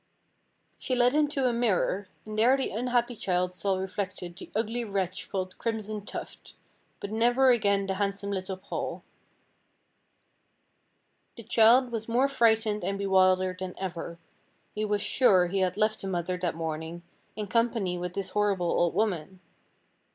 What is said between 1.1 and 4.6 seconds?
him to a mirror, and there the unhappy child saw reflected the